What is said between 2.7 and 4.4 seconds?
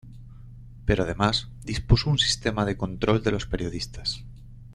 control de los periodistas.